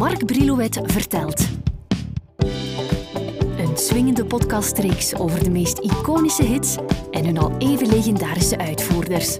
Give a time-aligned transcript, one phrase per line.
[0.00, 1.48] Mark Brilouet vertelt.
[3.58, 6.76] Een swingende podcastreeks over de meest iconische hits
[7.10, 9.36] en hun al even legendarische uitvoerders.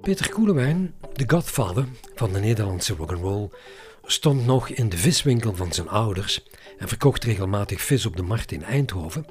[0.00, 3.48] Peter Koelewijn, de godfather van de Nederlandse rock'n'roll,
[4.04, 6.44] stond nog in de viswinkel van zijn ouders
[6.78, 9.26] en verkocht regelmatig vis op de markt in Eindhoven,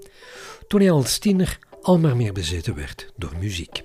[0.67, 3.83] toen hij als tiener al maar meer bezeten werd door muziek.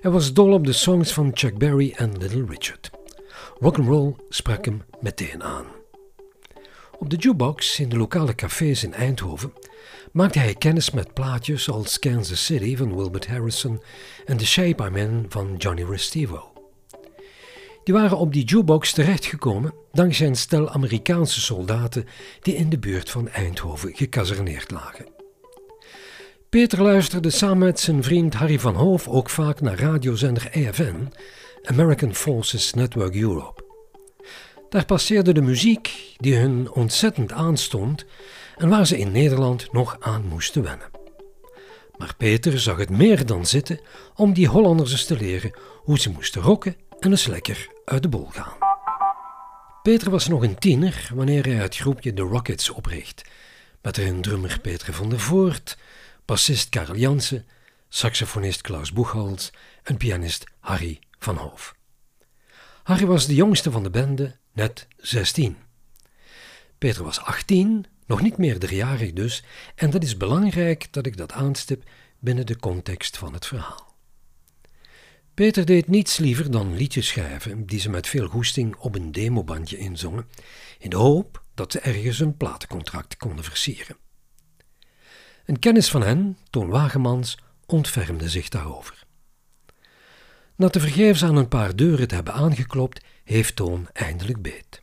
[0.00, 2.90] Hij was dol op de songs van Chuck Berry en Little Richard.
[3.58, 5.66] Rock'n'roll sprak hem meteen aan.
[6.98, 9.52] Op de jukebox in de lokale cafés in Eindhoven
[10.12, 13.82] maakte hij kennis met plaatjes als Kansas City van Wilbert Harrison
[14.24, 16.52] en The Shape I'm In van Johnny Restivo.
[17.84, 22.06] Die waren op die jukebox terechtgekomen dankzij een stel Amerikaanse soldaten
[22.42, 25.17] die in de buurt van Eindhoven gekazerneerd lagen.
[26.50, 31.12] Peter luisterde samen met zijn vriend Harry van Hoof ook vaak naar radiozender AFN,
[31.64, 33.64] American Forces Network Europe.
[34.68, 38.04] Daar passeerde de muziek die hun ontzettend aanstond
[38.56, 40.90] en waar ze in Nederland nog aan moesten wennen.
[41.96, 43.80] Maar Peter zag het meer dan zitten
[44.14, 48.08] om die Hollanders eens te leren hoe ze moesten rocken en eens lekker uit de
[48.08, 48.56] bol gaan.
[49.82, 53.22] Peter was nog een tiener wanneer hij het groepje The Rockets opricht,
[53.82, 55.76] met erin drummer Peter van der Voort,
[56.28, 57.46] bassist Karel Jansen,
[57.88, 59.50] saxofonist Klaus Boegholz
[59.82, 61.74] en pianist Harry van Hoof.
[62.82, 65.56] Harry was de jongste van de bende, net 16.
[66.78, 71.82] Peter was 18, nog niet meerderjarig dus, en dat is belangrijk dat ik dat aanstip
[72.18, 73.96] binnen de context van het verhaal.
[75.34, 79.78] Peter deed niets liever dan liedjes schrijven die ze met veel goesting op een demobandje
[79.78, 80.28] inzongen,
[80.78, 83.96] in de hoop dat ze ergens een platencontract konden versieren.
[85.48, 89.04] Een kennis van hen, Toon Wagemans, ontfermde zich daarover.
[90.56, 94.82] Na te vergeefs aan een paar deuren te hebben aangeklopt, heeft Toon eindelijk beet.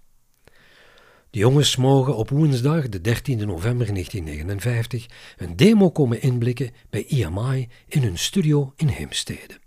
[1.29, 5.05] De jongens mogen op woensdag, de 13 november 1959,
[5.37, 9.59] een demo komen inblikken bij EMI in hun studio in Heemstede.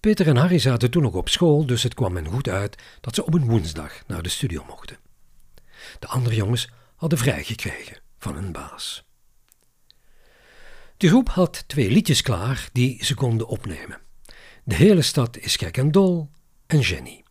[0.00, 3.14] Peter en Harry zaten toen nog op school, dus het kwam hen goed uit dat
[3.14, 4.98] ze op een woensdag naar de studio mochten.
[5.98, 9.08] De andere jongens hadden vrijgekregen van hun baas.
[11.00, 14.00] De groep had twee liedjes klaar die ze konden opnemen.
[14.64, 16.30] De hele stad is gek en dol
[16.66, 17.24] en Jenny.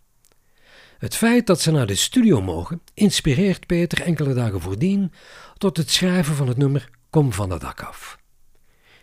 [0.98, 5.14] Het feit dat ze naar de studio mogen inspireert Peter enkele dagen voordien
[5.58, 8.18] tot het schrijven van het nummer Kom van het dak af.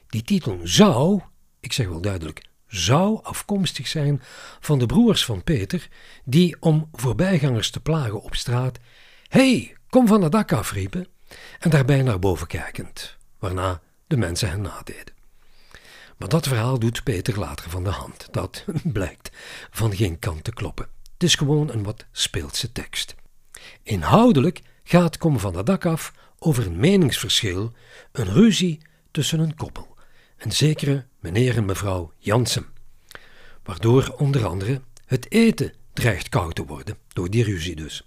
[0.06, 1.20] Die titel zou,
[1.60, 4.22] ik zeg wel duidelijk, zou afkomstig zijn
[4.60, 5.88] van de broers van Peter,
[6.24, 8.78] die om voorbijgangers te plagen op straat:
[9.28, 11.06] hey, kom van het dak af riepen,
[11.58, 15.14] en daarbij naar boven kijkend, waarna de mensen hen nadeden.
[16.16, 18.28] Maar dat verhaal doet Peter later van de hand.
[18.30, 19.30] Dat blijkt
[19.70, 20.88] van geen kant te kloppen.
[21.12, 23.14] Het is gewoon een wat speelse tekst.
[23.82, 27.72] Inhoudelijk gaat Kom van het dak af over een meningsverschil,
[28.12, 28.80] een ruzie
[29.10, 29.96] tussen een koppel,
[30.36, 32.66] een zekere meneer en mevrouw Jansen,
[33.62, 38.06] waardoor onder andere het eten dreigt koud te worden, door die ruzie dus.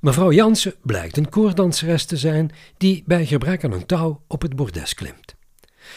[0.00, 4.56] Mevrouw Jansen blijkt een koordanseres te zijn die bij gebrek aan een touw op het
[4.56, 5.34] bordes klimt.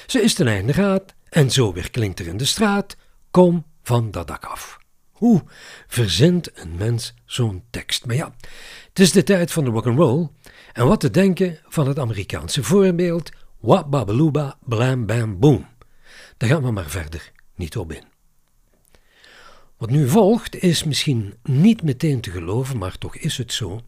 [0.07, 2.97] Ze is ten einde raad en zo weer klinkt er in de straat:
[3.31, 4.79] Kom van dat dak af.
[5.11, 5.43] Hoe
[5.87, 8.05] verzint een mens zo'n tekst?
[8.05, 8.35] Maar ja,
[8.89, 10.29] het is de tijd van de rock'n'roll
[10.73, 13.29] en wat te denken van het Amerikaanse voorbeeld:
[13.59, 15.67] Wa babaluba, blam bam boom.
[16.37, 18.03] Daar gaan we maar verder niet op in.
[19.77, 23.81] Wat nu volgt is misschien niet meteen te geloven, maar toch is het zo.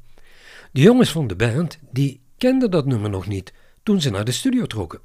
[0.74, 3.54] De jongens van de band die kenden dat nummer nog niet
[3.84, 5.02] toen ze naar de studio trokken.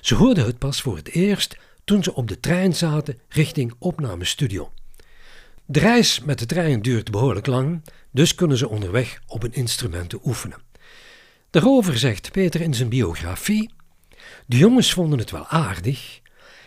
[0.00, 4.72] Ze hoorden het pas voor het eerst toen ze op de trein zaten richting opnamestudio.
[5.64, 10.20] De reis met de trein duurt behoorlijk lang, dus kunnen ze onderweg op hun instrumenten
[10.24, 10.62] oefenen.
[11.50, 13.70] Daarover zegt Peter in zijn biografie:
[14.46, 16.20] De jongens vonden het wel aardig,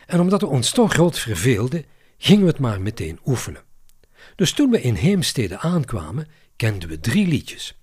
[0.06, 1.86] en omdat we ons toch rot verveelden,
[2.18, 3.64] gingen we het maar meteen oefenen.
[4.36, 7.80] Dus toen we in Heemstede aankwamen, kenden we drie liedjes.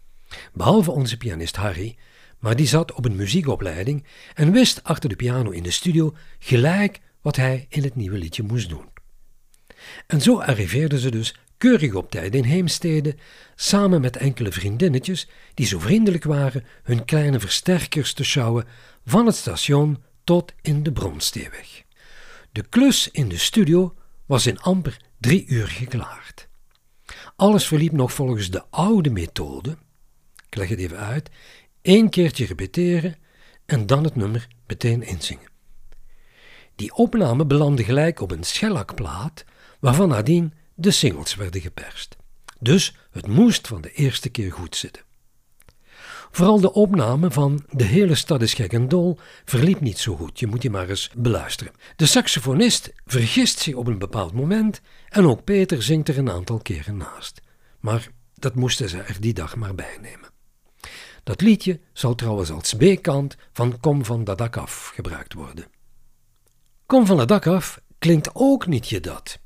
[0.56, 1.96] Behalve onze pianist Harry,
[2.38, 4.04] maar die zat op een muziekopleiding
[4.34, 8.42] en wist achter de piano in de studio gelijk wat hij in het nieuwe liedje
[8.42, 8.88] moest doen.
[10.06, 13.16] En zo arriveerden ze dus keurig op tijd in Heemstede,
[13.54, 18.64] samen met enkele vriendinnetjes die zo vriendelijk waren hun kleine versterkers te sjouwen
[19.04, 21.82] van het station tot in de Bronsteeweg.
[22.52, 23.94] De klus in de studio
[24.26, 26.48] was in amper drie uur geklaard.
[27.36, 29.76] Alles verliep nog volgens de oude methode.
[30.56, 31.30] Leg het even uit.
[31.82, 33.16] Eén keertje repeteren
[33.66, 35.48] en dan het nummer meteen inzingen.
[36.74, 39.44] Die opname belandde gelijk op een schellakplaat,
[39.80, 42.16] waarvan nadien de singles werden geperst.
[42.60, 45.02] Dus het moest van de eerste keer goed zitten.
[46.30, 50.38] Vooral de opname van De hele stad is gek en dol verliep niet zo goed.
[50.38, 51.72] Je moet die maar eens beluisteren.
[51.96, 56.58] De saxofonist vergist zich op een bepaald moment en ook Peter zingt er een aantal
[56.58, 57.40] keren naast.
[57.80, 60.34] Maar dat moesten ze er die dag maar bij nemen.
[61.26, 65.66] Dat liedje zal trouwens als B-kant van Kom van dat dak af gebruikt worden.
[66.86, 69.38] Kom van het dak af klinkt ook niet je dat.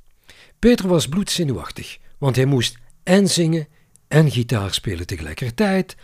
[0.59, 3.69] Peter was bloedzenuwachtig, want hij moest en zingen
[4.09, 5.97] en gitaar spelen tegelijkertijd.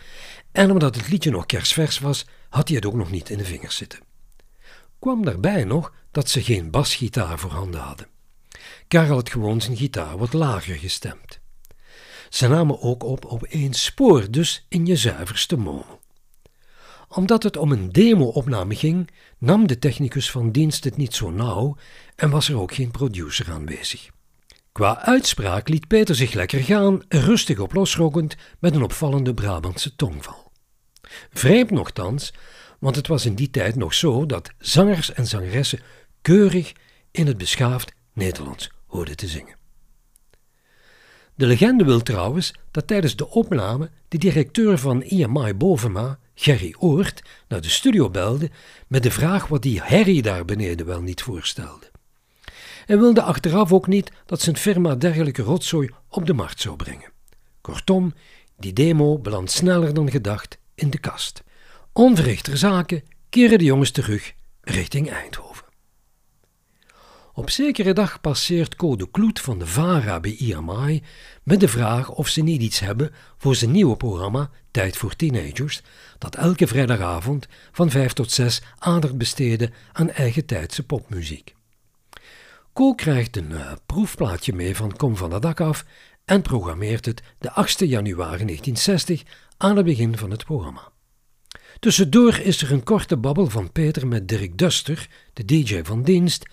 [0.51, 3.45] En omdat het liedje nog kerstvers was, had hij het ook nog niet in de
[3.45, 3.99] vingers zitten.
[4.99, 8.07] Kwam daarbij nog dat ze geen basgitaar voorhanden hadden.
[8.87, 11.39] Karel had gewoon zijn gitaar wat lager gestemd.
[12.29, 15.99] Ze namen ook op op één spoor, dus in je zuiverste mono.
[17.09, 21.75] Omdat het om een demo-opname ging, nam de technicus van dienst het niet zo nauw
[22.15, 24.09] en was er ook geen producer aanwezig.
[24.71, 30.51] Qua uitspraak liet Peter zich lekker gaan, rustig op losrokkend met een opvallende Brabantse tongval.
[31.33, 32.33] Vreemd nogthans,
[32.79, 35.79] want het was in die tijd nog zo dat zangers en zangeressen
[36.21, 36.73] keurig
[37.11, 39.55] in het beschaafd Nederlands hoorden te zingen.
[41.37, 47.21] De legende wil trouwens dat tijdens de opname de directeur van EMI Bovema, Gerry Oort,
[47.47, 48.49] naar de studio belde
[48.87, 51.91] met de vraag wat die Harry daar beneden wel niet voorstelde.
[52.85, 57.11] Hij wilde achteraf ook niet dat zijn firma dergelijke rotzooi op de markt zou brengen.
[57.61, 58.13] Kortom,
[58.57, 61.43] die demo belandt sneller dan gedacht in de kast.
[61.93, 65.46] Onverrichter zaken keren de jongens terug richting Eindhoven.
[67.37, 71.03] Op zekere dag passeert Code Kloet van de VARA bij IMI
[71.43, 75.81] met de vraag of ze niet iets hebben voor zijn nieuwe programma Tijd voor Teenagers,
[76.17, 81.55] dat elke vrijdagavond van 5 tot 6 aandacht besteedde aan eigen tijdse popmuziek.
[82.73, 85.85] Co krijgt een uh, proefplaatje mee van Kom van het dak af
[86.25, 89.23] en programmeert het de 8 januari 1960
[89.57, 90.91] aan het begin van het programma.
[91.79, 96.45] Tussendoor is er een korte babbel van Peter met Dirk Duster, de DJ van dienst,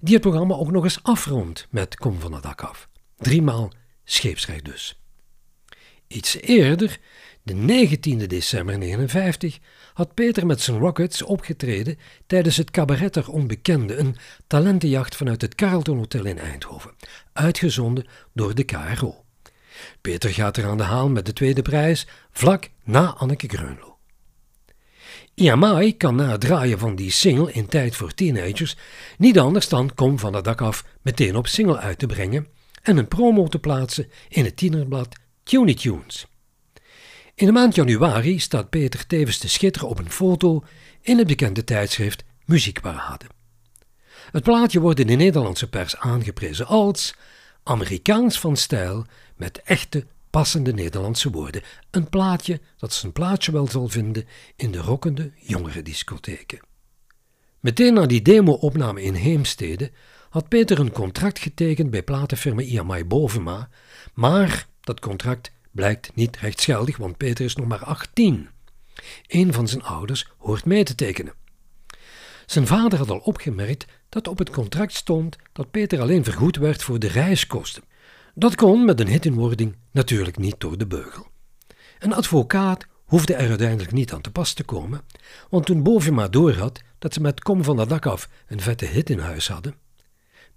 [0.00, 2.88] die het programma ook nog eens afrondt met Kom van het dak af.
[3.16, 3.72] Driemaal
[4.04, 5.00] scheepsrecht dus.
[6.06, 6.98] Iets eerder,
[7.42, 9.58] de 19 december 1959,
[9.94, 15.54] had Peter met zijn Rockets opgetreden tijdens het Cabaret der Onbekende, een talentenjacht vanuit het
[15.54, 16.94] Carlton Hotel in Eindhoven,
[17.32, 19.24] uitgezonden door de KRO.
[20.00, 23.91] Peter gaat er aan de haal met de tweede prijs, vlak na Anneke Greunlo.
[25.42, 28.76] EMI kan na het draaien van die single in tijd voor teenagers
[29.18, 32.46] niet anders dan Kom van het dak af meteen op single uit te brengen
[32.82, 36.26] en een promo te plaatsen in het tienerblad Tuny Tunes.
[37.34, 40.64] In de maand januari staat Peter tevens te schitteren op een foto
[41.00, 43.24] in het bekende tijdschrift Muziekparade.
[44.32, 47.14] Het plaatje wordt in de Nederlandse pers aangeprezen als
[47.62, 49.06] Amerikaans van stijl
[49.36, 51.62] met echte passende Nederlandse woorden.
[51.90, 54.24] Een plaatje dat zijn plaatsje wel zal vinden
[54.56, 56.60] in de rokkende jongere discotheken.
[57.60, 59.90] Meteen na die demo-opname in Heemstede
[60.30, 63.68] had Peter een contract getekend bij platenfirma IMI Bovema,
[64.14, 68.48] maar dat contract blijkt niet rechtsgeldig, want Peter is nog maar 18.
[69.26, 71.34] Een van zijn ouders hoort mee te tekenen.
[72.46, 76.82] Zijn vader had al opgemerkt dat op het contract stond dat Peter alleen vergoed werd
[76.82, 77.82] voor de reiskosten.
[78.34, 81.26] Dat kon met een hitinwording natuurlijk niet door de beugel.
[81.98, 85.00] Een advocaat hoefde er uiteindelijk niet aan te pas te komen,
[85.50, 89.10] want toen Bovima doorhad dat ze met Kom van dat dak af een vette hit
[89.10, 89.74] in huis hadden,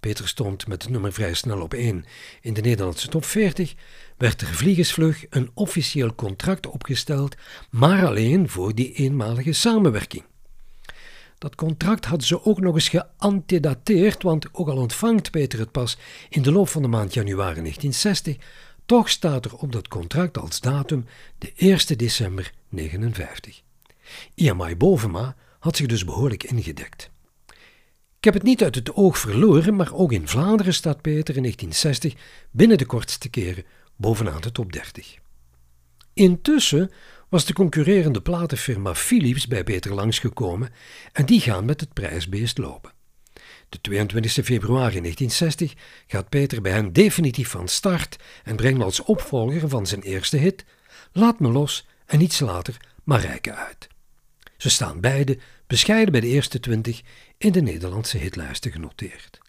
[0.06, 2.06] Peter stond met het nummer vrij snel op één
[2.42, 3.74] in de Nederlandse top 40,
[4.18, 7.36] werd er vliegensvlug een officieel contract opgesteld,
[7.70, 10.24] maar alleen voor die eenmalige samenwerking.
[11.46, 15.98] Dat contract hadden ze ook nog eens geantedateerd, want ook al ontvangt Peter het pas
[16.30, 18.38] in de loop van de maand januari 1960,
[18.86, 21.06] toch staat er op dat contract als datum
[21.38, 23.62] de 1 december 1959.
[24.36, 27.10] IMI Bovema had zich dus behoorlijk ingedekt.
[28.18, 31.42] Ik heb het niet uit het oog verloren, maar ook in Vlaanderen staat Peter in
[31.42, 32.14] 1960
[32.52, 33.64] binnen de kortste keren
[33.96, 35.16] bovenaan de top 30.
[36.14, 36.92] Intussen
[37.30, 40.70] was de concurrerende platenfirma Philips bij Peter langsgekomen
[41.12, 42.92] en die gaan met het prijsbeest lopen.
[43.70, 45.74] De 22 februari 1960
[46.08, 50.66] gaat Peter bij hen definitief van start en brengt als opvolger van zijn eerste hit
[51.12, 53.88] Laat me los en iets later Marijke uit.
[54.58, 57.02] Ze staan beide bescheiden bij de eerste twintig
[57.38, 59.40] in de Nederlandse hitlijsten genoteerd.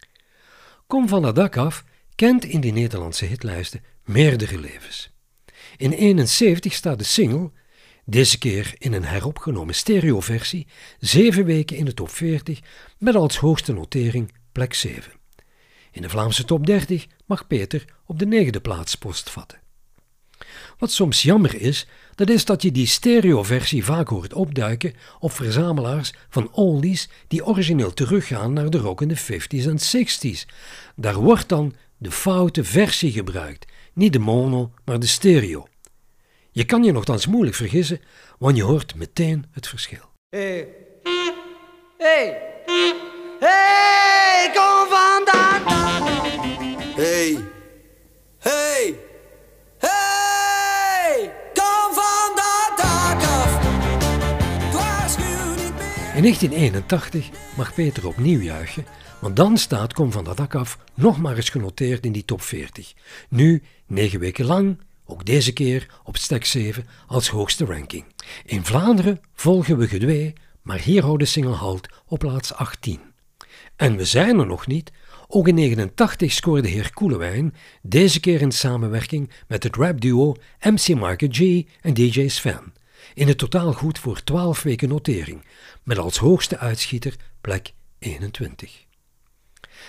[0.86, 5.10] Kom van dat dak af kent in die Nederlandse hitlijsten meerdere levens.
[5.76, 7.50] In 71 staat de single,
[8.08, 10.66] deze keer in een heropgenomen stereoversie,
[10.98, 12.60] zeven weken in de top 40
[12.98, 15.12] met als hoogste notering plek 7.
[15.90, 19.60] In de Vlaamse top 30 mag Peter op de negende plaats post vatten.
[20.78, 26.12] Wat soms jammer is, dat is dat je die stereoversie vaak hoort opduiken op verzamelaars
[26.28, 30.50] van oldies die origineel teruggaan naar de rock in de 50s en 60s.
[30.96, 35.66] Daar wordt dan de foute versie gebruikt, niet de mono, maar de stereo.
[36.56, 38.00] Je kan je nogthans moeilijk vergissen,
[38.38, 40.10] want je hoort meteen het verschil.
[40.28, 40.68] Hey.
[41.98, 42.38] Hey.
[43.40, 45.62] Hey, kom vandaan.
[46.94, 47.38] Hey.
[48.38, 48.94] Hey.
[49.78, 51.32] Hey.
[51.54, 53.58] Kom van dat dak af.
[55.56, 56.14] Niet meer.
[56.14, 58.86] In 1981 mag Peter opnieuw juichen,
[59.20, 62.42] want dan staat Kom van dat dak af nog maar eens genoteerd in die top
[62.42, 62.94] 40.
[63.28, 68.04] Nu, negen weken lang, ook deze keer op stek 7 als hoogste ranking.
[68.44, 70.32] In Vlaanderen volgen we gedwee,
[70.62, 73.00] maar hier houdt de single halt op plaats 18.
[73.76, 74.92] En we zijn er nog niet.
[75.28, 81.36] Ook in 89 scoorde heer Koelewijn, deze keer in samenwerking met het rapduo MC Market
[81.36, 81.40] G
[81.80, 82.74] en DJ Sven.
[83.14, 85.44] In het totaal goed voor 12 weken notering,
[85.82, 88.85] met als hoogste uitschieter plek 21.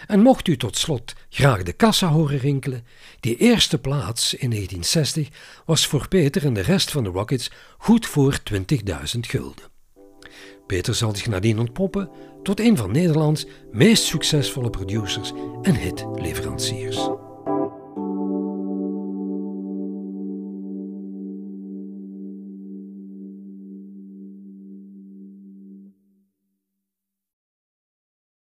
[0.08, 2.86] En mocht u tot slot graag de kassa horen rinkelen,
[3.20, 5.28] die eerste plaats in 1960
[5.66, 9.66] was voor Peter en de rest van de Rockets goed voor 20.000 gulden.
[10.68, 12.10] Peter zal zich nadien ontpoppen
[12.44, 17.10] tot een van Nederlands meest succesvolle producers en hitleveranciers.